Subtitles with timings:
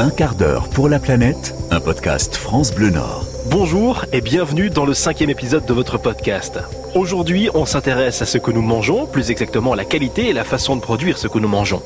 [0.00, 3.26] Un quart d'heure pour la planète, un podcast France Bleu Nord.
[3.50, 6.58] Bonjour et bienvenue dans le cinquième épisode de votre podcast.
[6.94, 10.74] Aujourd'hui, on s'intéresse à ce que nous mangeons, plus exactement la qualité et la façon
[10.74, 11.82] de produire ce que nous mangeons.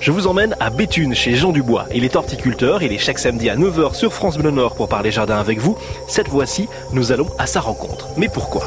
[0.00, 1.84] Je vous emmène à Béthune chez Jean Dubois.
[1.94, 5.10] Il est horticulteur, il est chaque samedi à 9h sur France Bleu Nord pour parler
[5.10, 5.76] jardin avec vous.
[6.08, 8.08] Cette fois-ci, nous allons à sa rencontre.
[8.16, 8.64] Mais pourquoi?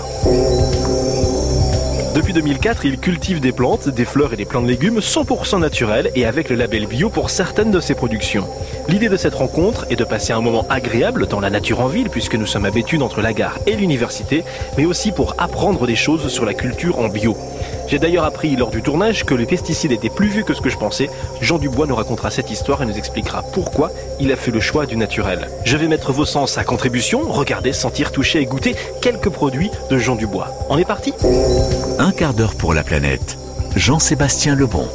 [2.14, 6.12] Depuis 2004, il cultive des plantes, des fleurs et des plants de légumes 100% naturels
[6.14, 8.48] et avec le label bio pour certaines de ses productions.
[8.92, 12.10] L'idée de cette rencontre est de passer un moment agréable dans la nature en ville
[12.10, 14.44] puisque nous sommes à entre la gare et l'université,
[14.78, 17.38] mais aussi pour apprendre des choses sur la culture en bio.
[17.88, 20.70] J'ai d'ailleurs appris lors du tournage que les pesticides étaient plus vus que ce que
[20.70, 21.10] je pensais.
[21.40, 24.86] Jean Dubois nous racontera cette histoire et nous expliquera pourquoi il a fait le choix
[24.86, 25.48] du naturel.
[25.64, 29.98] Je vais mettre vos sens à contribution, regarder, sentir, toucher et goûter quelques produits de
[29.98, 30.50] Jean Dubois.
[30.70, 31.14] On est parti?
[31.98, 33.38] Un quart d'heure pour la planète.
[33.78, 34.90] Jean-Sébastien Lebon.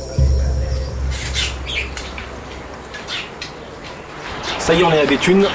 [4.67, 5.47] Ça y est, on est à Béthune,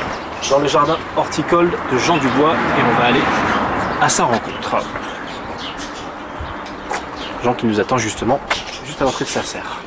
[0.49, 3.19] dans le jardin horticole de Jean Dubois et on va aller
[3.99, 4.77] à sa rencontre.
[7.43, 8.39] Jean qui nous attend justement
[8.85, 9.81] juste à l'entrée de sa serre.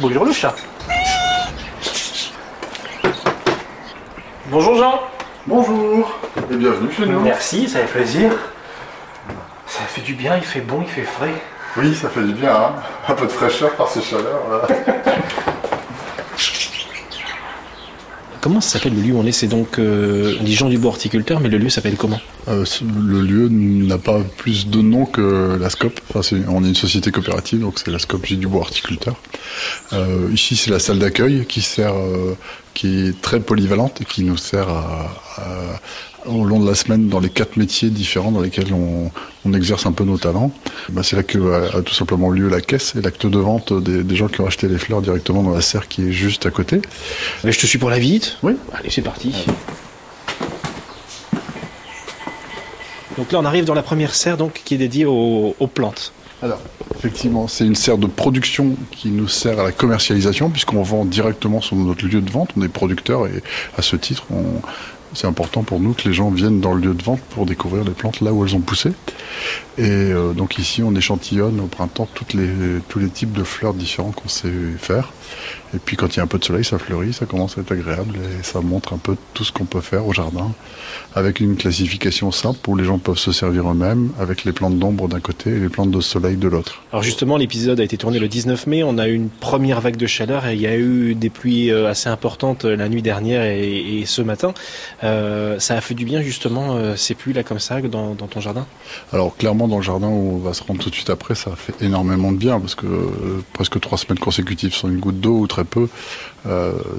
[0.00, 0.54] Bonjour le chat.
[4.46, 5.02] Bonjour Jean.
[5.46, 6.18] Bonjour
[6.50, 7.20] et bienvenue chez nous.
[7.20, 8.30] Merci, ça fait plaisir.
[9.66, 11.34] Ça fait du bien, il fait bon, il fait frais.
[11.76, 12.72] Oui, ça fait du bien, hein
[13.06, 14.40] un peu de fraîcheur par ces chaleurs.
[14.48, 14.68] voilà.
[18.42, 20.90] Comment ça s'appelle le lieu où on est C'est donc, euh, on dit Jean Dubois
[20.90, 22.64] horticulteur, mais le lieu s'appelle comment Euh,
[23.00, 26.00] le lieu n'a pas plus de nom que la SCOP.
[26.48, 28.36] On est une société coopérative, donc c'est la SCOP J.
[28.38, 29.14] Dubois horticulteur.
[29.92, 32.36] Euh, ici, c'est la salle d'accueil qui sert, euh,
[32.74, 35.08] qui est très polyvalente et qui nous sert à-
[36.26, 39.10] au long de la semaine dans les quatre métiers différents dans lesquels on,
[39.44, 40.50] on exerce un peu nos talents.
[40.90, 41.38] Bah, c'est là que
[41.72, 44.40] a, a tout simplement lieu la caisse et l'acte de vente des, des gens qui
[44.40, 46.80] ont acheté les fleurs directement dans la serre qui est juste à côté.
[47.44, 48.54] Mais Je te suis pour la visite Oui.
[48.72, 49.32] Allez, c'est parti.
[53.18, 56.12] Donc là, on arrive dans la première serre donc, qui est dédiée aux, aux plantes.
[56.42, 56.60] Alors,
[56.96, 61.60] effectivement, c'est une serre de production qui nous sert à la commercialisation, puisqu'on vend directement
[61.60, 62.50] sur notre lieu de vente.
[62.56, 63.42] On est producteur et
[63.76, 64.60] à ce titre, on-
[65.14, 67.84] c'est important pour nous que les gens viennent dans le lieu de vente pour découvrir
[67.84, 68.90] les plantes là où elles ont poussé.
[69.78, 72.48] Et euh, donc ici, on échantillonne au printemps toutes les,
[72.88, 75.12] tous les types de fleurs différents qu'on sait faire.
[75.74, 77.62] Et puis quand il y a un peu de soleil, ça fleurit, ça commence à
[77.62, 80.52] être agréable et ça montre un peu tout ce qu'on peut faire au jardin
[81.14, 85.08] avec une classification simple où les gens peuvent se servir eux-mêmes avec les plantes d'ombre
[85.08, 86.82] d'un côté et les plantes de soleil de l'autre.
[86.92, 88.82] Alors justement, l'épisode a été tourné le 19 mai.
[88.84, 91.70] On a eu une première vague de chaleur et il y a eu des pluies
[91.70, 94.52] euh, assez importantes euh, la nuit dernière et, et ce matin.
[95.04, 98.40] Euh, ça a fait du bien justement euh, ces pluies là comme ça dans, ton
[98.40, 98.66] jardin?
[99.12, 101.56] Alors clairement dans le jardin où on va se rendre tout de suite après, ça
[101.56, 105.38] fait énormément de bien parce que euh, presque trois semaines consécutives sans une goutte d'eau
[105.38, 105.88] ou très peu,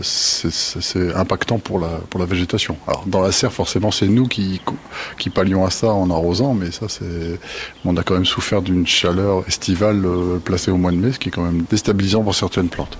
[0.02, 2.78] c'est- impactant pour la pour la végétation.
[2.88, 4.62] Alors dans la serre forcément c'est nous qui
[5.18, 7.40] qui pallions à ça en arrosant, mais ça c'est
[7.86, 10.06] on a quand même souffert d'une chaleur estivale
[10.44, 12.98] placée au mois de mai, ce qui est quand même déstabilisant pour certaines plantes.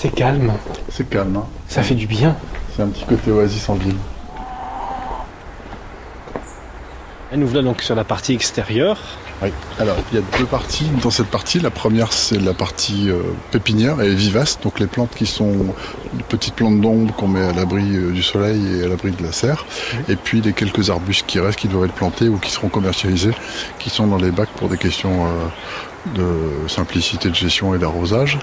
[0.00, 0.52] C'est calme,
[0.92, 2.36] C'est calme, hein ça fait du bien.
[2.76, 3.96] c'est un petit côté oasis en ville.
[7.32, 8.96] Et nous voilà donc sur la partie extérieure.
[9.42, 9.48] Oui.
[9.80, 11.58] Alors, il y a deux parties dans cette partie.
[11.58, 15.74] La première, c'est la partie euh, pépinière et vivace, donc les plantes qui sont
[16.14, 19.22] de petites plantes d'ombre qu'on met à l'abri euh, du soleil et à l'abri de
[19.22, 19.66] la serre.
[20.08, 23.34] Et puis les quelques arbustes qui restent, qui doivent être plantés ou qui seront commercialisés,
[23.80, 25.28] qui sont dans les bacs pour des questions euh,
[26.14, 28.38] de simplicité de gestion et d'arrosage.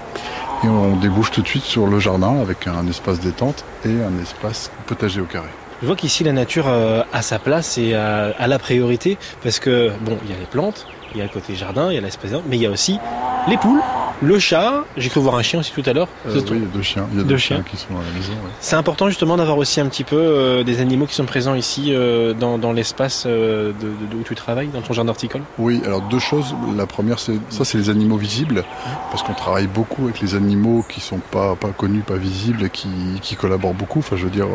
[0.64, 4.22] Et on débouche tout de suite sur le jardin avec un espace détente et un
[4.22, 5.48] espace potager au carré.
[5.82, 9.90] Je vois qu'ici la nature euh, a sa place et a, la priorité parce que
[10.00, 12.00] bon, il y a les plantes, il y a le côté jardin, il y a
[12.00, 12.98] l'espace, mais il y a aussi
[13.46, 13.82] les poules,
[14.22, 14.84] le chat.
[14.96, 16.08] J'ai cru voir un chien aussi tout à l'heure.
[16.26, 17.56] Euh, oui, il y a deux chiens, il y a Deux deux, chiens.
[17.56, 17.64] chiens.
[17.70, 18.32] qui sont à la maison.
[18.32, 18.50] ouais.
[18.60, 21.92] C'est important justement d'avoir aussi un petit peu euh, des animaux qui sont présents ici
[21.94, 25.42] euh, dans, dans l'espace de, de- où tu travailles, dans ton jardin horticole?
[25.58, 26.54] Oui, alors deux choses.
[26.76, 28.64] La première, c'est ça, c'est les animaux visibles,
[29.10, 32.70] parce qu'on travaille beaucoup avec les animaux qui sont pas pas connus, pas visibles, et
[32.70, 32.88] qui,
[33.22, 33.98] qui collaborent beaucoup.
[34.00, 34.46] Enfin, je veux dire,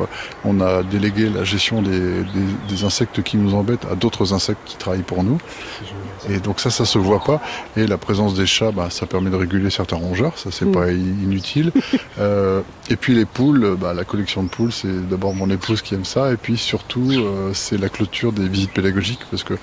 [0.45, 2.25] on a délégué la gestion des, des,
[2.69, 5.37] des insectes qui nous embêtent à d'autres insectes qui travaillent pour nous.
[6.29, 7.41] Et donc ça, ça se voit pas.
[7.77, 10.37] Et la présence des chats, bah, ça permet de réguler certains rongeurs.
[10.37, 11.71] Ça, c'est pas i- inutile.
[12.19, 15.95] Euh, et puis les poules, bah, la collection de poules, c'est d'abord mon épouse qui
[15.95, 16.31] aime ça.
[16.31, 19.55] Et puis surtout, euh, c'est la clôture des visites pédagogiques, parce que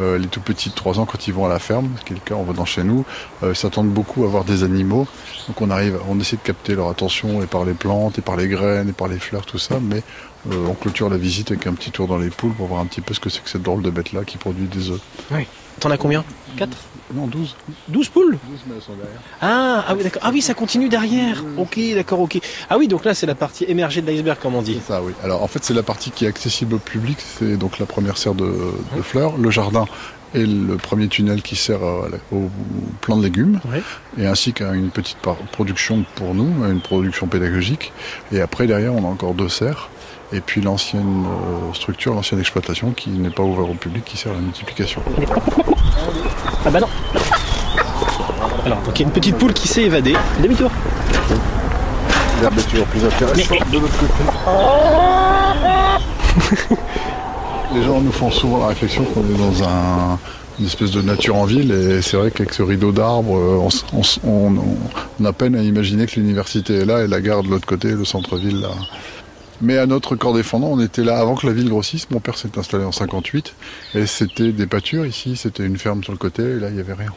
[0.00, 2.12] euh, les tout petits de 3 ans, quand ils vont à la ferme, ce qui
[2.12, 3.04] est le cas en venant chez nous,
[3.42, 5.06] euh, ils s'attendent beaucoup à voir des animaux.
[5.48, 8.36] Donc on arrive, on essaie de capter leur attention et par les plantes, et par
[8.36, 9.78] les graines, et par les fleurs, tout ça.
[9.82, 10.02] Mais
[10.50, 12.86] euh, on clôture la visite avec un petit tour dans les poules pour voir un
[12.86, 15.00] petit peu ce que c'est que cette drôle de bête-là qui produit des œufs.
[15.80, 16.24] T'en as combien
[16.56, 16.70] 4
[17.14, 17.54] Non, 12.
[17.88, 19.20] 12 poules 12, mais elles sont derrière.
[19.42, 20.22] ah, ah oui, d'accord.
[20.24, 21.44] Ah oui, ça continue derrière.
[21.58, 22.38] Ok, d'accord, ok.
[22.70, 24.78] Ah oui, donc là, c'est la partie émergée de l'iceberg, comme on dit.
[24.80, 25.12] C'est ça, oui.
[25.22, 27.18] Alors en fait, c'est la partie qui est accessible au public.
[27.20, 28.46] C'est donc la première serre de,
[28.96, 29.84] de fleurs, le jardin
[30.34, 32.50] et le premier tunnel qui sert la- au
[33.00, 33.60] plan de légumes,
[34.18, 35.18] et ainsi qu'à une petite
[35.52, 37.92] production pour nous, une production pédagogique.
[38.32, 39.88] Et après, derrière, on a encore deux serres.
[40.32, 44.32] Et puis l'ancienne euh, structure, l'ancienne exploitation qui n'est pas ouverte au public, qui sert
[44.32, 45.00] à la multiplication.
[46.64, 46.88] Ah bah non.
[48.64, 50.16] Alors, donc il y a une petite poule qui s'est évadée.
[50.42, 50.70] Demi-tour.
[52.42, 54.12] L'herbe est toujours plus intéressante de l'autre côté.
[57.74, 60.18] Les gens nous font souvent la réflexion qu'on est dans un-
[60.58, 63.68] une espèce de nature en ville et c'est vrai qu'avec ce rideau d'arbres, euh,
[64.24, 64.54] on-
[65.20, 67.88] on a peine à imaginer que l'université est là et la gare de l'autre côté,
[67.90, 68.70] le centre-ville là.
[69.60, 72.10] Mais à notre corps défendant, on était là avant que la ville grossisse.
[72.10, 73.54] Mon père s'est installé en 58
[73.94, 76.80] et c'était des pâtures ici, c'était une ferme sur le côté et là il n'y
[76.80, 77.12] avait rien.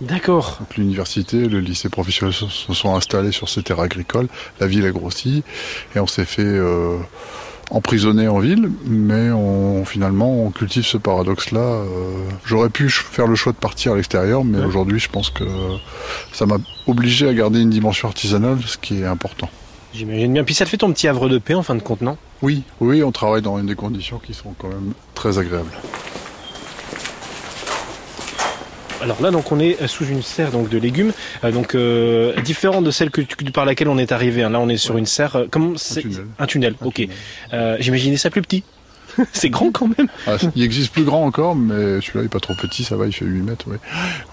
[0.00, 0.58] D'accord.
[0.60, 4.28] Donc l'université, le lycée professionnel se sont installés sur ces terres agricoles.
[4.60, 5.42] La ville a grossi
[5.96, 6.98] et on s'est fait euh,
[7.70, 11.58] emprisonner en ville, mais on, finalement on cultive ce paradoxe-là.
[11.60, 11.84] euh,
[12.44, 14.64] J'aurais pu faire le choix de partir à l'extérieur, mais Ouais.
[14.66, 15.44] aujourd'hui je pense que
[16.32, 19.50] ça m'a obligé à garder une dimension artisanale, ce qui est important.
[19.98, 20.44] J'imagine bien.
[20.44, 22.16] Puis ça te fait ton petit havre de paix en fin de compte, non?
[22.40, 25.72] Oui, oui, on travaille dans des conditions qui sont quand même très agréables.
[29.00, 31.12] Alors là, donc on est sous une serre donc de légumes,
[31.44, 34.42] euh, donc euh, différente de celle que tu- par laquelle on est arrivé.
[34.42, 34.50] hein.
[34.50, 35.36] Là, on est sur une serre.
[35.36, 36.04] euh, comment c'est.
[36.38, 36.74] Un tunnel.
[36.80, 36.94] Un ok.
[36.94, 37.16] tunnel.
[37.52, 38.64] Euh, J'imaginais ça plus petit.
[39.32, 40.08] c'est grand quand même.
[40.26, 43.06] Ah, il existe plus grand encore, mais celui-là il est pas trop petit, ça va,
[43.06, 43.78] il fait 8 mètres, ouais.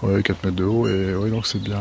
[0.02, 1.80] Ouais, 4 mètres de haut, et ouais, donc c'est bien.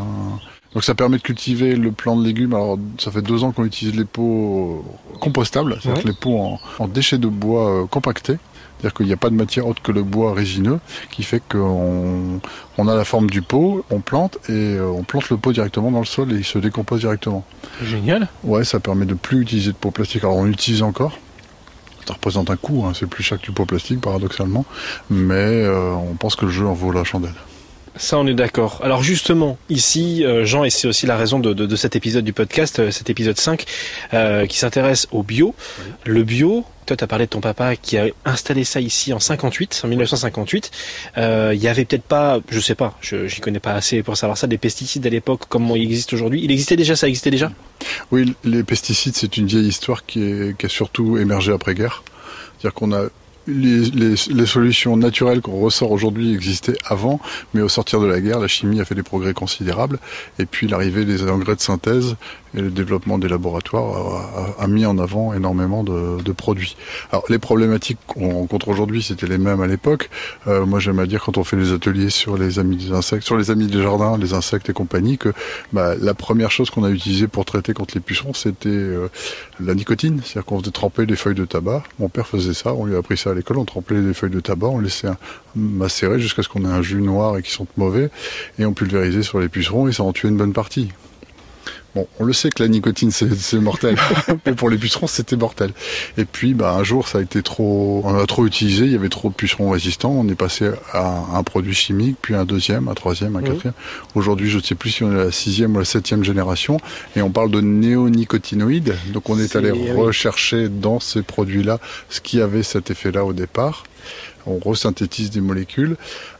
[0.75, 2.53] Donc ça permet de cultiver le plant de légumes.
[2.53, 4.83] Alors ça fait deux ans qu'on utilise les pots
[5.21, 6.11] compostables, c'est-à-dire Ouais.
[6.11, 8.37] les pots en, en déchets de bois euh, compactés.
[8.77, 10.79] C'est-à-dire qu'il n'y a pas de matière autre que le bois résineux,
[11.09, 12.41] qui fait qu'on
[12.77, 15.91] on a la forme du pot, on plante et euh, on plante le pot directement
[15.91, 17.45] dans le sol et il se décompose directement.
[17.81, 18.27] Génial.
[18.43, 20.25] Ouais, ça permet de plus utiliser de pot plastique.
[20.25, 21.17] Alors on utilise encore.
[22.05, 24.65] Ça représente un coût, hein, c'est plus cher que du pot plastique paradoxalement,
[25.09, 27.33] mais euh, on pense que le jeu en vaut la chandelle.
[27.97, 28.81] Ça, on est d'accord.
[28.83, 32.25] Alors justement, ici, euh, Jean, et c'est aussi la raison de, de- de cet épisode
[32.25, 33.63] du podcast, euh, cet épisode 5,
[34.13, 35.55] euh, qui s'intéresse au bio.
[36.03, 39.19] Le bio, toi, tu as parlé de ton papa qui a installé ça ici en
[39.21, 40.71] 58, en 1958.
[41.17, 44.17] Euh, Il y avait peut-être pas, je sais pas, je j'y connais pas assez pour
[44.17, 46.41] savoir ça, des pesticides à l'époque comme il existe aujourd'hui.
[46.43, 47.51] Il existait déjà, ça existait déjà?
[48.11, 52.03] Oui, les pesticides, c'est une vieille histoire qui, est, qui a surtout émergé après-guerre.
[52.59, 53.05] C'est-à-dire qu'on a
[53.47, 57.19] les, les- les solutions naturelles qu'on ressort aujourd'hui existaient avant,
[57.53, 59.99] mais au sortir de la guerre, la chimie a fait des progrès considérables.
[60.39, 62.15] Et puis l'arrivée des engrais de synthèse
[62.57, 66.75] et le développement des laboratoires a, mis en avant énormément de, produits.
[67.11, 70.09] Alors les problématiques qu'on rencontre aujourd'hui, c'était les mêmes à l'époque.
[70.47, 73.23] Euh, moi, j'aime à dire quand on fait les ateliers sur les amis des insectes,
[73.23, 75.33] sur les amis des jardins, les insectes et compagnie, que
[75.73, 79.09] bah, la première chose qu'on a utilisée pour traiter contre les pucerons, c'était euh,
[79.59, 80.21] la nicotine.
[80.23, 81.83] C'est-à-dire qu'on faisait tremper des feuilles de tabac.
[81.99, 84.39] Mon père faisait ça, on lui a appris ça l'école, on trempait des feuilles de
[84.39, 85.07] tabac, on laissait
[85.55, 88.09] macérer jusqu'à ce qu'on ait un jus noir et qui sente mauvais,
[88.57, 90.89] et on pulvérisait sur les pucerons et ça en tuait une bonne partie.
[91.95, 93.95] Bon, on le sait que la nicotine c'est mortel,
[94.45, 95.71] mais pour les pucerons c'était mortel.
[96.17, 98.95] Et puis bah, un jour ça a été trop, on a trop utilisé, il y
[98.95, 102.89] avait trop de pucerons résistants, on est passé à un produit chimique, puis un deuxième,
[102.89, 103.73] un troisième, un quatrième.
[104.13, 106.81] Aujourd'hui je ne sais plus si on est à la sixième ou la septième génération,
[107.15, 109.91] et on parle de néonicotinoïdes, donc on est, allé oui.
[109.93, 113.83] rechercher dans ces produits-là ce qui avait cet effet-là au départ.
[114.47, 115.95] On resynthétise des molécules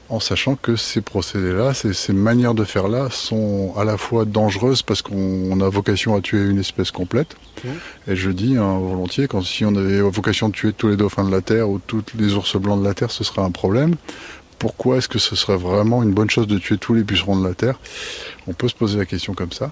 [0.10, 4.84] en sachant que ces procédés-là, ces, ces manières de faire-là sont à la fois dangereuses
[4.84, 5.16] parce qu'on
[5.52, 7.36] on a vocation à tuer une espèce complète.
[7.64, 7.72] Mhm.
[8.10, 11.24] Et je dis hein, volontiers, quand si on avait vocation de tuer tous les dauphins
[11.24, 13.96] de la Terre ou tous les ours blancs de la Terre, ce serait un problème.
[14.60, 17.48] Pourquoi est-ce que ce serait vraiment une bonne chose de tuer tous les pucerons de
[17.48, 17.80] la Terre?
[18.48, 19.72] On peut se poser la question comme ça.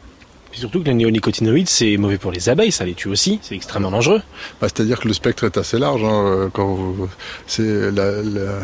[0.51, 3.55] Puis surtout que les néonicotinoïdes, c'est mauvais pour les abeilles, ça les tue aussi, c'est
[3.55, 4.21] extrêmement dangereux.
[4.61, 6.03] Bah, C'est-à-dire que le spectre est assez large.
[6.03, 7.07] hein, euh, Quand vous-
[7.47, 8.59] c'est la- la-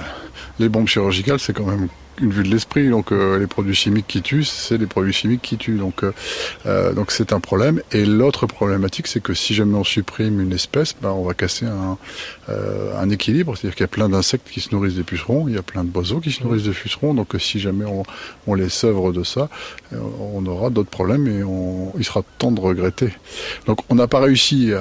[0.60, 1.88] les bombes chirurgicales, c'est quand même
[2.22, 2.90] une vue de l'esprit.
[2.90, 5.78] Donc euh, les produits chimiques qui tuent, c'est des produits chimiques qui tuent.
[5.78, 6.12] Donc euh,
[6.66, 7.82] euh, donc c'est un problème.
[7.92, 11.66] Et l'autre problématique, c'est que si jamais on supprime une espèce, bah, on va casser
[11.66, 11.98] un,
[12.48, 13.56] un équilibre.
[13.56, 15.84] C'est-à-dire qu'il y a plein d'insectes qui se nourrissent des pucerons, il y a plein
[15.84, 17.14] d'oiseaux qui se nourrissent des pucerons.
[17.14, 18.04] Donc si jamais on,
[18.48, 19.50] on les sevre de ça,
[19.92, 23.10] on aura d'autres problèmes et on, il sera temps de regretter.
[23.66, 24.72] Donc on n'a pas réussi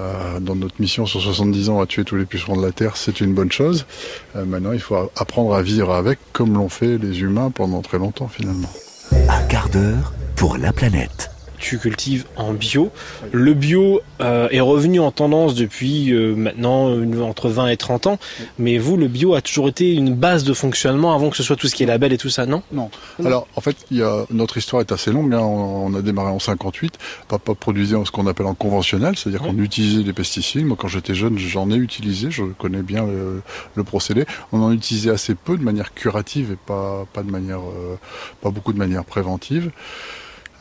[0.40, 3.20] dans notre mission sur 70 ans à tuer tous les pucerons de la Terre, c'est
[3.20, 3.86] une bonne chose.
[4.34, 8.28] Maintenant il faut apprendre à vivre avec comme l'ont fait les humains pendant très longtemps
[8.28, 8.70] finalement.
[9.12, 11.30] Un quart d'heure pour la planète.
[11.58, 12.90] Tu cultives en bio.
[13.32, 16.90] Le bio euh, est revenu en tendance depuis euh, maintenant
[17.22, 18.18] entre 20 et 30 ans,
[18.58, 21.56] mais vous, le bio a toujours été une base de fonctionnement avant que ce soit
[21.56, 22.62] tout ce qui est label et tout ça, non?
[22.72, 22.90] Non.
[23.24, 25.34] Alors, en fait, il y a, notre histoire est assez longue.
[25.34, 25.40] Hein.
[25.40, 26.98] On, a démarré en 58.
[27.28, 30.64] Papa produisait ce qu'on appelle en conventionnel, c'est-à-dire qu'on utilisait des pesticides.
[30.64, 32.30] Moi, quand j'étais jeune, j'en ai utilisé.
[32.30, 34.26] Je connais bien le, procédé.
[34.52, 37.96] On en utilisait assez peu de manière curative et pas, pas de manière, euh,
[38.42, 39.70] pas beaucoup de manière préventive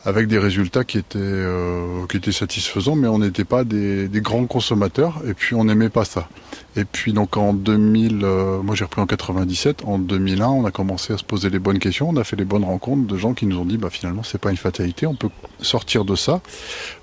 [0.04, 4.46] avec des résultats qui étaient euh, qui étaient satisfaisants, mais on n'était pas des, grands
[4.46, 6.28] consommateurs et puis on n'aimait pas ça.
[6.76, 10.70] Et puis donc en 2000, euh, moi j'ai repris en 97, en 2001 on a
[10.70, 13.34] commencé à se poser les bonnes questions, on a fait les bonnes rencontres de gens
[13.34, 16.40] qui nous ont dit bah finalement c'est pas une fatalité, on peut sortir de ça.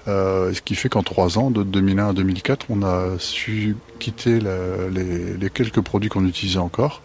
[0.08, 4.40] Euh, ce qui fait qu'en trois ans, de 2001 à 2004, on a su quitter
[4.40, 7.02] les, les, quelques produits qu'on utilisait encore,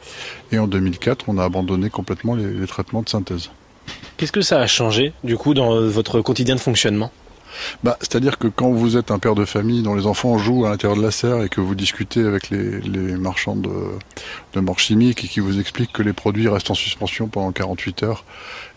[0.53, 3.51] et en 2004 on a abandonné complètement les traitements de synthèse.
[4.17, 7.11] Qu'est-ce que ça a changé, du coup, dans votre quotidien de fonctionnement?
[7.83, 10.71] Bah, C'est-à-dire que quand vous êtes un père de famille dont les enfants jouent à
[10.71, 12.81] l'intérieur de la serre et que vous discutez avec les,
[13.17, 13.71] marchands de,
[14.55, 18.03] de morts chimiques et qui vous expliquent que les produits restent en suspension pendant 48
[18.03, 18.25] heures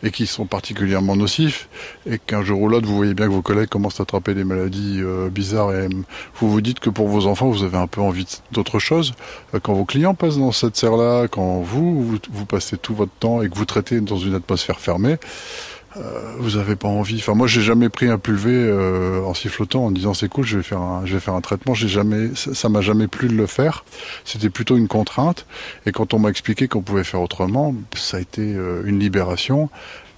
[0.04, 1.70] et qui sont particulièrement nocifs
[2.06, 4.44] et qu'un jour ou l'autre vous voyez bien que vos collègues commencent à attraper des
[4.44, 5.88] maladies euh, bizarres et
[6.36, 9.14] vous vous dites que pour vos enfants vous avez un peu envie d'autre chose.
[9.54, 13.42] Euh, quand vos clients passent dans cette serre-là, quand vous, vous passez tout votre temps
[13.42, 15.18] et que vous traitez dans une atmosphère fermée,
[16.40, 17.18] vous avez pas envie.
[17.18, 20.58] Enfin, moi, j'ai jamais pris un pulvé euh, en sifflotant en disant c'est cool, je
[20.58, 21.74] vais faire un, je vais faire un traitement.
[21.74, 23.86] J'ai jamais, ça m'a jamais plu de le faire.
[24.26, 25.46] C'était plutôt une contrainte.
[25.86, 29.70] Et quand on m'a expliqué qu'on pouvait faire autrement, ça a été euh, une libération.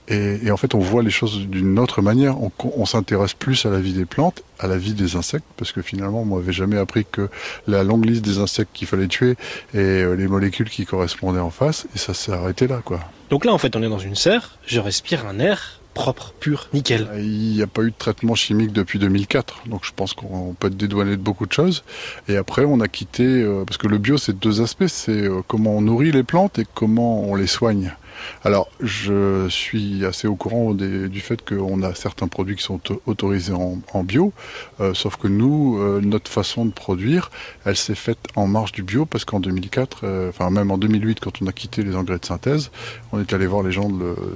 [0.08, 2.42] Et, et, en fait, on voit les choses d'une autre manière.
[2.42, 5.72] On, on s'intéresse plus à la vie des plantes, à la vie des insectes, parce
[5.72, 7.30] que finalement, moi, j'avais jamais appris que
[7.68, 9.36] la longue liste des insectes qu'il fallait tuer
[9.74, 11.88] et les molécules qui correspondaient en face.
[11.96, 13.00] Et ça s'est arrêté là, quoi.
[13.30, 16.68] Donc là, en fait, on est dans une serre, je respire un air propre, pur,
[16.74, 17.08] nickel.
[17.18, 20.68] Il n'y a pas eu de traitement chimique depuis 2004, donc je pense qu'on peut
[20.68, 21.84] être dédouané de beaucoup de choses.
[22.28, 25.42] Et après, on a quitté, euh, parce que le bio, c'est deux aspects, c'est euh,
[25.48, 27.96] comment on nourrit les plantes et comment on les soigne.
[28.44, 33.54] Alors, je suis assez au courant du fait qu'on a certains produits qui sont autorisés
[33.54, 34.34] en, bio,
[34.80, 37.32] euh, sauf que nous, euh, notre façon de produire,
[37.66, 41.20] elle s'est faite en marge du bio, parce qu'en 2004, euh, enfin même en 2008,
[41.20, 42.72] quand on a quitté les engrais de synthèse,
[43.12, 43.90] on est allé voir les gens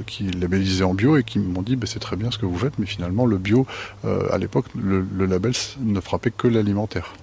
[0.05, 2.57] qui labellisaient en bio et qui m'ont dit, bah, c'est très bien ce que vous
[2.57, 3.65] faites, mais finalement, le bio,
[4.03, 7.13] à l'époque, le, le label ne frappait que l'alimentaire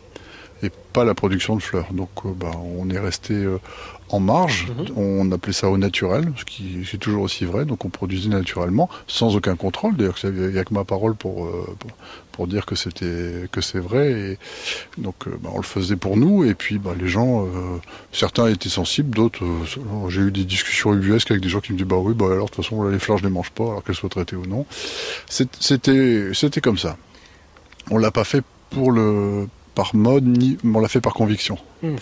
[0.67, 1.93] et pas la production de fleurs.
[1.93, 3.47] Donc bah, on est resté
[4.09, 4.69] en marge.
[4.69, 4.97] Mhm.
[4.97, 7.65] On appelait ça au naturel, ce qui est toujours aussi vrai.
[7.65, 9.97] Donc on produisait naturellement, sans aucun contrôle.
[9.97, 11.77] D'ailleurs, il n'y a que ma parole pour, euh,
[12.33, 14.13] pour, dire que c'était que c'est vrai.
[14.13, 14.39] Et
[14.99, 16.45] donc euh, bah, on le faisait pour nous.
[16.45, 17.49] Et puis bah, les gens, euh,
[18.13, 19.45] certains étaient sensibles, d'autres.
[20.09, 22.47] J'ai eu des discussions ubuesques avec des gens qui me disent bah oui, bah alors
[22.47, 24.67] de toute façon les fleurs je les mange pas, alors qu'elles soient traitées ou non.
[25.29, 26.97] C'était c'était comme ça.
[27.91, 31.59] On l'a pas fait pour le par mode, ni on l'a fait par conviction.
[31.83, 31.97] Hmm.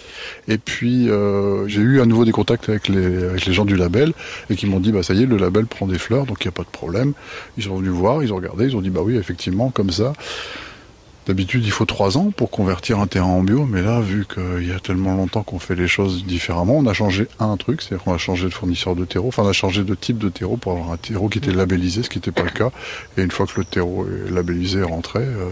[0.48, 3.76] Et puis euh, j'ai eu à nouveau des contacts avec les, avec les gens du
[3.76, 4.12] label
[4.48, 6.46] et qui m'ont dit bah ça y est le label prend des fleurs donc il
[6.46, 7.12] n'y a pas de problème.
[7.58, 10.14] Ils sont venus voir, ils ont regardé, ils ont dit bah oui effectivement comme ça
[11.26, 14.68] D'habitude, il faut trois ans pour convertir un terrain en bio, mais là, vu qu'il
[14.68, 18.04] y a tellement longtemps qu'on fait les choses différemment, on a changé un truc, c'est-à-dire
[18.04, 20.58] qu'on a changé de fournisseur de terreau, enfin on a changé de type de terreau
[20.58, 22.70] pour avoir un terreau qui était labellisé, ce qui n'était pas le cas.
[23.16, 25.48] Et une fois que le terreau est labellisé et rentré, euh,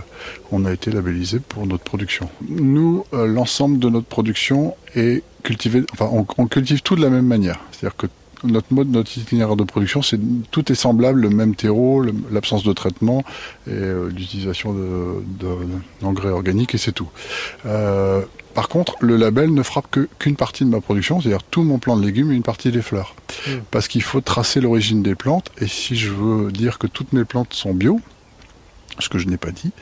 [0.50, 2.28] on a été labellisé pour notre production.
[2.46, 7.08] Nous, euh, l'ensemble de notre production est cultivé, enfin on, on cultive tout de la
[7.08, 7.60] même manière.
[7.72, 8.06] C'est-à-dire que
[8.44, 10.18] notre mode, notre itinéraire de production, c'est
[10.50, 13.24] tout est semblable, le même terreau, l'absence de traitement
[13.66, 14.74] et euh, l'utilisation
[16.00, 17.08] d'engrais de, organiques et c'est tout.
[17.66, 18.22] Euh,
[18.54, 19.86] par contre, le label ne frappe
[20.18, 22.82] qu'une partie de ma production, c'est-à-dire tout mon plan de légumes et une partie des
[22.82, 23.14] fleurs.
[23.46, 23.60] Hmm.
[23.70, 27.24] Parce qu'il faut tracer l'origine des plantes et si je veux dire que toutes mes
[27.24, 28.00] plantes sont bio,
[28.98, 29.72] ce que je n'ai pas dit,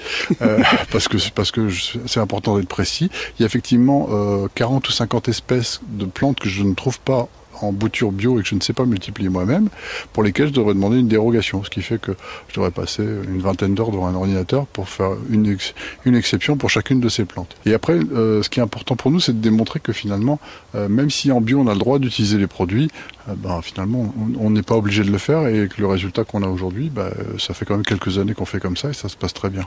[0.42, 0.62] euh,
[0.92, 1.68] parce que parce que
[2.06, 3.10] c'est important d'être précis.
[3.38, 7.00] Il y a effectivement euh, 40 ou 50 espèces de plantes que je ne trouve
[7.00, 7.28] pas
[7.62, 9.68] en bouture bio et que je ne sais pas multiplier moi-même,
[10.12, 11.62] pour lesquels je devrais demander une dérogation.
[11.64, 12.12] Ce qui fait que
[12.48, 15.56] je devrais passer une vingtaine d'heures devant un ordinateur pour faire une,
[16.04, 17.56] une exception pour chacune de ces plantes.
[17.66, 20.38] Et après, euh, ce qui est important pour nous, c'est de démontrer que finalement,
[20.74, 22.90] euh, même si en bio on a le droit d'utiliser les produits,
[23.28, 26.42] euh, ben, finalement on n'est pas obligé de le faire et que le résultat qu'on
[26.42, 29.08] a aujourd'hui, ben, ça fait quand même quelques années qu'on fait comme ça et ça
[29.08, 29.66] se passe très bien.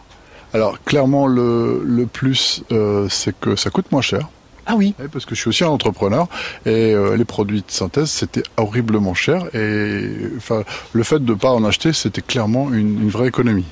[0.53, 2.63] Alors clairement le, le plus,
[3.09, 4.29] c'est que ça coûte moins cher
[4.65, 4.93] Ah oui.
[5.11, 6.27] Parce que je suis aussi un entrepreneur
[6.65, 11.37] et euh, les produits de synthèse c'était horriblement cher et enfin le fait de ne
[11.37, 13.65] pas en acheter c'était clairement une, vraie économie.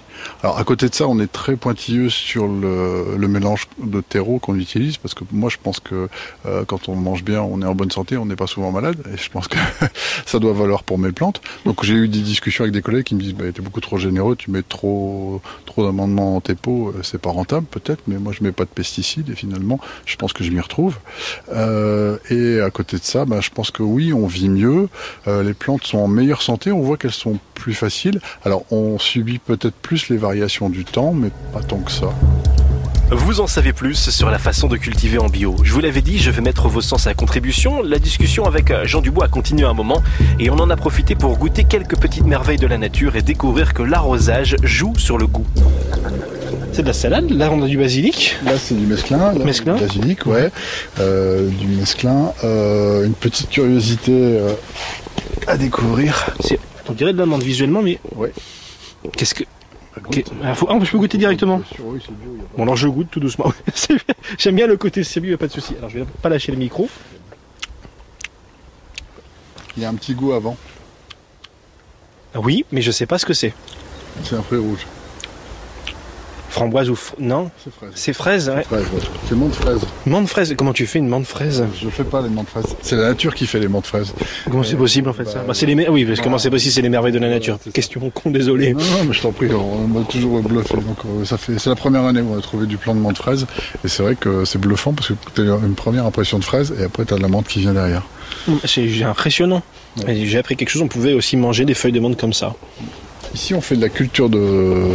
[0.43, 4.55] Alors à côté de ça, on est très pointilleux sur le, mélange de terreau qu'on
[4.55, 6.09] utilise parce que moi je pense que
[6.45, 8.97] euh, quand on mange bien, on est en bonne santé, on n'est pas souvent malade
[9.11, 9.57] et je pense que
[10.25, 11.41] ça doit valoir pour mes plantes.
[11.65, 13.97] Donc j'ai eu des discussions avec des collègues qui me disent bah, t'es beaucoup trop
[13.97, 18.17] généreux, tu mets trop trop d'amendements dans tes pots, euh, c'est pas rentable peut-être, mais
[18.17, 20.80] moi je mets pas de pesticides et finalement je pense que je m'y retrouve.
[21.53, 24.89] Euh, et à côté de ça, bah, je pense que oui, on vit mieux,
[25.27, 28.19] euh, les plantes sont en meilleure santé, on voit qu'elles sont plus faciles.
[28.45, 32.13] Alors on subit peut-être plus les variations du temps, mais pas tant que ça.
[33.13, 35.57] Vous en savez plus sur la façon de cultiver en bio.
[35.63, 37.81] Je vous l'avais dit, je vais mettre vos sens à contribution.
[37.83, 40.01] La discussion avec euh, Jean Dubois a continué un moment
[40.39, 43.73] et on en a profité pour goûter quelques petites merveilles de la nature et découvrir
[43.73, 45.45] que l'arrosage joue sur le goût.
[46.73, 48.37] C'est de la salade, là on a du basilic.
[48.45, 49.75] Là c'est du mesclin, là, mesclin.
[49.75, 50.49] du basilic, ouais,
[50.99, 52.33] euh, du mesclin.
[52.43, 54.53] Euh, une petite curiosité euh,
[55.47, 56.33] à découvrir.
[56.87, 58.31] On dirait de l'amande visuellement, mais Ouais.
[59.17, 59.43] qu'est-ce que
[60.43, 60.67] ah, faut...
[60.69, 61.61] ah, je peux goûter directement.
[62.57, 63.51] Bon, alors je goûte tout doucement.
[64.37, 65.75] J'aime bien le côté c'est bio, pas de souci.
[65.77, 66.89] Alors je vais pas lâcher le micro.
[69.75, 70.55] Il y a un petit goût avant.
[72.35, 73.53] Oui, mais je sais pas ce que c'est.
[74.23, 74.85] C'est un fruit rouge.
[76.51, 77.91] Framboise ou non C'est fraise.
[77.95, 78.49] C'est fraise.
[78.49, 78.63] Ouais.
[78.63, 78.99] Fraise, ouais.
[79.29, 79.79] C'est menthe fraise.
[80.05, 80.53] Menthe fraise.
[80.57, 82.75] Comment tu fais une menthe fraise Je fais pas les menthes fraises.
[82.81, 84.13] C'est la nature qui fait les menthes fraises.
[84.49, 86.37] Comment c'est possible en fait ça bah, bah, C'est les oui, parce que bah, comment
[86.37, 87.57] c'est possible C'est les merveilles de la nature.
[87.73, 88.73] Question con, désolé.
[88.73, 90.75] Non, non, mais je t'en prie, on m'a toujours bluffé.
[90.75, 92.99] Donc, euh, ça fait, c'est la première année où on a trouvé du plant de
[92.99, 93.47] menthe fraise.
[93.85, 96.73] Et c'est vrai que c'est bluffant parce que tu as une première impression de fraise
[96.77, 98.03] et après tu as de la menthe qui vient derrière.
[98.65, 99.61] C'est c'est impressionnant.
[100.05, 100.81] J'ai appris quelque chose.
[100.81, 102.55] On pouvait aussi manger des feuilles de menthe comme ça.
[103.33, 104.87] Ici, on fait de la culture de,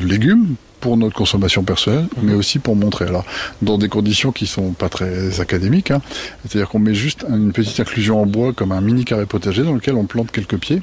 [0.00, 3.06] de légumes pour notre consommation personnelle, mais aussi pour montrer.
[3.06, 3.24] Alors,
[3.62, 6.00] dans des conditions qui sont pas très académiques, hein.
[6.42, 9.74] c'est-à-dire qu'on met juste une petite inclusion en bois comme un mini carré potager dans
[9.74, 10.82] lequel on plante quelques pieds.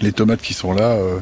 [0.00, 1.18] Les tomates qui sont là, euh,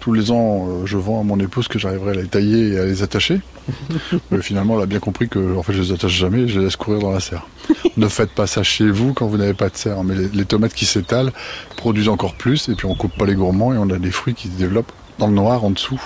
[0.00, 2.78] tous les ans, euh, je vends à mon épouse que j'arriverai à les tailler et
[2.78, 3.40] à les attacher.
[4.30, 6.64] Mais finalement, elle a bien compris que en fait, je les attache jamais, je les
[6.64, 7.46] laisse courir dans la serre.
[7.96, 10.02] ne faites pas ça chez vous quand vous n'avez pas de serre.
[10.04, 11.32] Mais les, les tomates qui s'étalent
[11.76, 14.34] produisent encore plus, et puis on coupe pas les gourmands et on a des fruits
[14.34, 16.00] qui se développent dans le noir en dessous,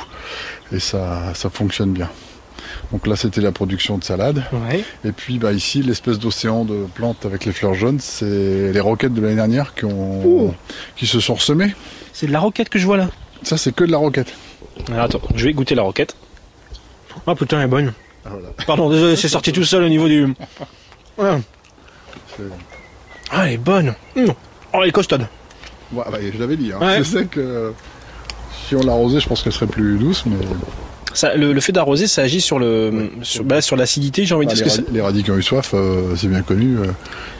[0.72, 2.08] et ça, ça fonctionne bien.
[2.92, 4.44] Donc là, c'était la production de salade.
[4.52, 4.84] Ouais.
[5.04, 9.14] Et puis bah, ici, l'espèce d'océan de plantes avec les fleurs jaunes, c'est les roquettes
[9.14, 10.54] de l'année dernière qui, ont, Ouh.
[10.96, 11.74] qui se sont ressemées.
[12.12, 13.08] C'est de la roquette que je vois là.
[13.42, 14.32] Ça, c'est que de la roquette.
[14.90, 16.16] Alors, attends, je vais goûter la roquette.
[17.26, 17.92] Ah putain, elle est bonne.
[18.24, 18.48] Ah, voilà.
[18.66, 20.34] Pardon, désolé, c'est sorti tout seul au niveau du.
[21.20, 21.38] Ah,
[22.36, 22.42] C'est-
[23.30, 23.94] Ah, elle est bonne.
[24.16, 24.26] Mmh.
[24.72, 25.26] Oh, elle est costaude.
[25.92, 26.72] Ouais, bah, je l'avais dit.
[26.72, 26.78] Hein.
[26.80, 26.98] Ouais.
[26.98, 27.72] Je sais que
[28.68, 30.36] si on l'arrosait, je pense qu'elle serait plus douce, mais
[31.14, 34.46] Ça, le, le fait d'arroser, ça agit sur le sur, bah, sur l'acidité, j'ai envie
[34.46, 36.76] de bah, dire les, ra- les radis qui ont eu soif, euh, c'est bien connu.
[36.84, 36.90] Il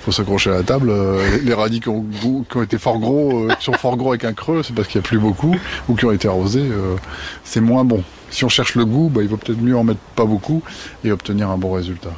[0.05, 0.89] faut s'accrocher à la table.
[0.91, 2.05] Euh, les- radis qui ont,
[2.51, 4.89] qui ont été fort gros, euh, qui sont fort gros avec un creux, c'est parce
[4.89, 5.55] qu'il n'y a plus beaucoup,
[5.89, 6.97] ou qui ont été arrosés, euh,
[7.45, 8.03] c'est moins bon.
[8.31, 10.63] Si on cherche le goût, bah, il vaut peut-être mieux en mettre pas beaucoup
[11.05, 12.11] et obtenir un bon résultat.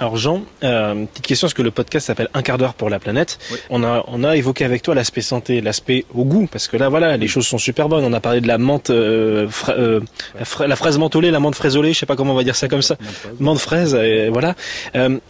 [0.00, 3.00] Alors Jean, euh, petite question, parce que le podcast s'appelle Un quart d'heure pour la
[3.00, 3.38] planète.
[3.50, 3.58] Oui.
[3.68, 6.88] On a on a évoqué avec toi l'aspect santé, l'aspect au goût, parce que là
[6.88, 8.04] voilà, les choses sont super bonnes.
[8.04, 10.00] On a parlé de la menthe, euh, fra- euh,
[10.38, 12.54] la, fra- la fraise mentholée, la menthe fraisolée, je sais pas comment on va dire
[12.54, 12.96] ça comme ça.
[13.40, 14.54] menthe fraise, et voilà.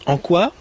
[0.05, 0.53] En quoi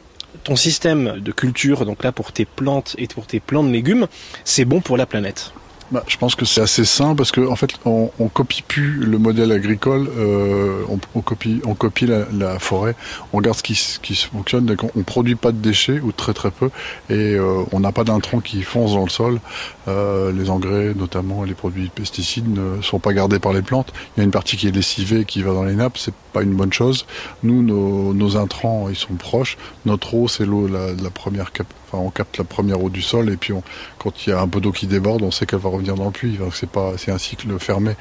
[0.45, 4.07] ton système de culture, donc là pour tes plantes et pour tes plants de légumes,
[4.45, 5.53] c'est bon pour la planète?
[5.91, 8.99] Bah, je pense que c'est assez sain parce que en fait on, on copie plus
[9.07, 12.95] le modèle agricole, euh, on, on copie, on copie la, la forêt,
[13.33, 16.13] on regarde ce qui, s- qui fonctionne, donc on, on produit pas de déchets ou
[16.13, 16.67] très très peu
[17.09, 19.41] et euh, on n'a pas d'intrants qui foncent dans le sol.
[19.89, 23.91] Euh, les engrais notamment les produits de pesticides ne sont pas gardés par les plantes.
[24.17, 26.43] Il y a une partie qui est lessivée qui va dans les nappes, c'est pas
[26.43, 27.07] une bonne chose.
[27.43, 29.57] Nous nos, nos intrants ils sont proches.
[29.87, 33.31] Notre eau c'est l'eau la, la première cap, on capte la première eau du sol
[33.31, 33.63] et puis on,
[33.99, 36.07] quand il y a un peu d'eau qui déborde, on sait qu'elle va revenir dans
[36.07, 36.39] le puits.
[36.53, 37.93] C'est pas, c'est un cycle fermé.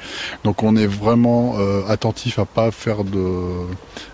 [0.44, 3.66] Donc on est vraiment euh, attentif à pas faire de,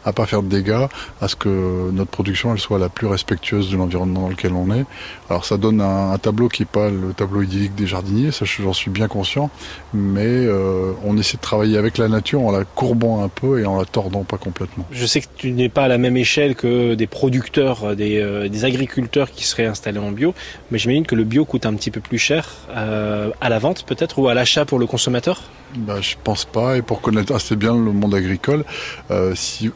[0.04, 0.86] à pas faire de dégâts,
[1.20, 4.74] à ce que notre production elle soit la plus respectueuse de l'environnement dans lequel on
[4.74, 4.84] est.
[5.30, 8.72] Alors ça donne un, tableau qui est pas le tableau idyllique des jardiniers, ça j'en
[8.72, 9.50] suis bien conscient,
[9.92, 13.66] mais euh, on essaie de travailler avec la nature en la courbant un peu et
[13.66, 14.86] en la tordant pas complètement.
[14.90, 18.64] Je sais que tu n'es pas à la même échelle que des producteurs, euh, des
[18.64, 20.34] agriculteurs qui seraient installés en bio,
[20.70, 23.84] mais j'imagine que le bio coûte un petit peu plus cher euh, à la vente
[23.84, 25.42] peut-être ou à l'achat pour le consommateur?
[25.76, 26.76] Bah, je pense pas.
[26.76, 28.64] Et pour connaître assez bien le monde agricole,
[29.10, 29.70] euh, si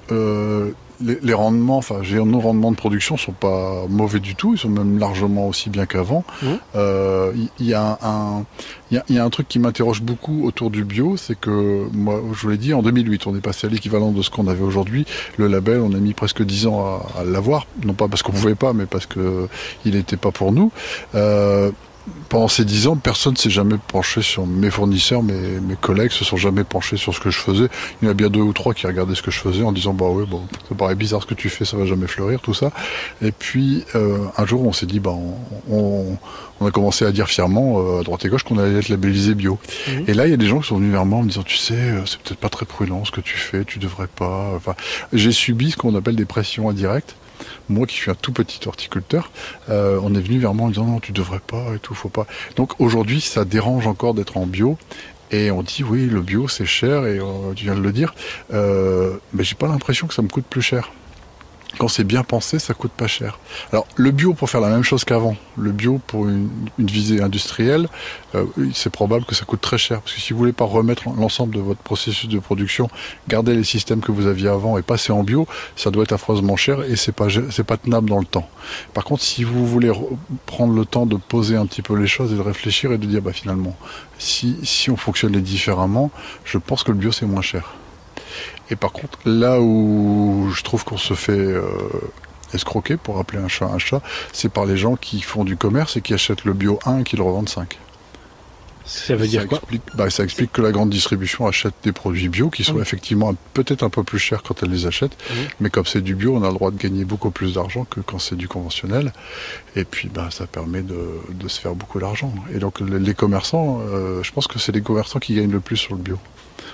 [1.00, 4.54] les, rendements, enfin, nos rendements de production sont pas mauvais du tout.
[4.54, 6.24] Ils sont même largement aussi bien qu'avant.
[6.42, 6.46] Mmh.
[6.76, 8.44] Euh, il y, a un,
[8.90, 12.40] il y, a un truc qui m'interroge beaucoup autour du bio, c'est que moi, je
[12.40, 15.06] vous l'ai dit, en 2008, on est passé à l'équivalent de ce qu'on avait aujourd'hui.
[15.36, 18.32] Le label, on a mis presque 10 ans à, à l'avoir, non pas parce qu'on
[18.32, 19.48] pouvait pas, mais parce que
[19.84, 20.72] il n'était pas pour nous.
[21.14, 21.70] Euh,
[22.28, 26.10] pendant ces dix ans, personne ne s'est jamais penché sur mes fournisseurs, mes, mes collègues
[26.10, 27.68] se sont jamais penchés sur ce que je faisais.
[28.00, 29.72] Il y en a bien deux ou trois qui regardaient ce que je faisais en
[29.72, 32.40] disant bah ouais bon ça paraît bizarre ce que tu fais, ça va jamais fleurir
[32.40, 32.70] tout ça.
[33.22, 35.14] Et puis euh, un jour on s'est dit bah
[35.70, 36.18] on,
[36.60, 39.34] on, a commencé à dire fièrement euh, à droite et gauche qu'on allait être labellisé
[39.34, 39.58] bio.
[39.88, 40.04] Mhm.
[40.08, 41.42] Et là il y a des gens qui sont venus vers moi en me disant
[41.42, 44.52] tu sais euh, c'est peut-être pas très prudent ce que tu fais, tu devrais pas.
[44.54, 44.74] Enfin
[45.12, 47.16] j'ai subi ce qu'on appelle des pressions indirectes
[47.68, 49.30] moi qui suis un tout petit horticulteur,
[49.68, 52.08] euh, on est venu vers moi en disant non, tu devrais pas et tout, faut
[52.08, 52.26] pas.
[52.56, 54.78] Donc aujourd'hui, ça dérange encore d'être en bio.
[55.30, 58.14] Et on dit oui, le bio c'est cher et euh, tu viens de le dire,
[58.54, 60.90] euh, mais j'ai pas l'impression que ça me coûte plus cher
[61.78, 63.38] quand c'est bien pensé, ça coûte pas cher.
[63.72, 67.88] Alors le bio pour faire la même chose qu'avant, le bio pour une, visée industrielle,
[68.34, 71.04] euh, c'est probable que ça coûte très cher parce que si vous voulez pas remettre
[71.16, 72.90] l'ensemble de votre processus de production,
[73.28, 76.56] garder les systèmes que vous aviez avant et passer en bio, ça doit être affreusement
[76.56, 78.48] cher et c'est pas c'est pas tenable dans le temps.
[78.92, 79.92] Par contre, si vous voulez
[80.46, 83.06] prendre le temps de poser un petit peu les choses et de réfléchir et de
[83.06, 83.76] dire bah finalement
[84.18, 86.10] si si on fonctionnait différemment,
[86.44, 87.74] je pense que le bio c'est moins cher.
[88.70, 91.62] Et par contre, là où je trouve qu'on se fait euh,
[92.52, 94.02] escroquer, pour appeler un chat un chat,
[94.32, 97.04] c'est par les gens qui font du commerce et qui achètent le bio 1 et
[97.04, 97.78] qui le revendent 5.
[98.88, 99.60] Ça veut dire quoi
[99.94, 103.82] bah, Ça explique que la grande distribution achète des produits bio qui sont effectivement peut-être
[103.82, 105.12] un peu plus chers quand elle les achète,
[105.60, 108.00] mais comme c'est du bio, on a le droit de gagner beaucoup plus d'argent que
[108.00, 109.12] quand c'est du conventionnel.
[109.76, 112.32] Et puis bah, ça permet de, se faire beaucoup d'argent.
[112.54, 115.76] Et donc les commerçants, euh, je pense que c'est les commerçants qui gagnent le plus
[115.76, 116.18] sur le bio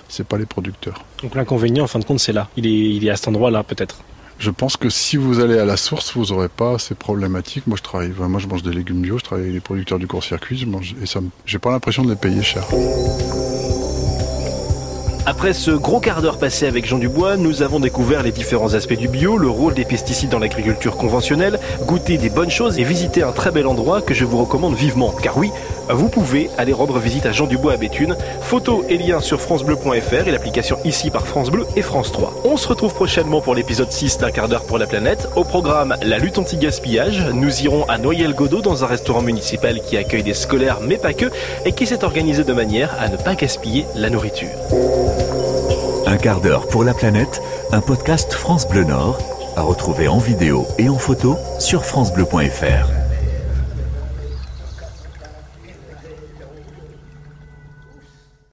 [0.09, 1.05] c'est pas les producteurs.
[1.23, 2.49] Donc l'inconvénient, en fin de compte, c'est là.
[2.57, 3.99] Il est, il est à cet endroit-là, peut-être.
[4.39, 7.67] Je pense que si vous allez à la source, vous n'aurez pas ces problématiques.
[7.67, 10.07] Moi, je travaille, moi, je mange des légumes bio, je travaille avec les producteurs du
[10.07, 12.65] court-circuit, je mange, et ça, j'ai pas l'impression de les payer cher.
[15.27, 18.99] Après ce gros quart d'heure passé avec Jean Dubois, nous avons découvert les différents aspects
[18.99, 23.23] du bio, le rôle des pesticides dans l'agriculture conventionnelle, goûté des bonnes choses et visité
[23.23, 25.15] un très bel endroit que je vous recommande vivement.
[25.23, 25.51] Car oui,
[25.91, 28.17] vous pouvez aller rendre visite à Jean Dubois à Béthune.
[28.41, 32.43] Photos et liens sur francebleu.fr et l'application ici par France Bleu et France 3.
[32.45, 35.29] On se retrouve prochainement pour l'épisode 6 d'un quart d'heure pour la planète.
[35.37, 37.27] Au programme, la lutte anti-gaspillage.
[37.33, 41.27] Nous irons à Noyel-Godot dans un restaurant municipal qui accueille des scolaires mais pas que
[41.65, 44.49] et qui s'est organisé de manière à ne pas gaspiller la nourriture.
[46.07, 47.43] Un quart d'heure pour la planète,
[47.73, 49.19] un podcast France Bleu Nord,
[49.57, 53.04] à retrouver en vidéo et en photo sur francebleu.fr.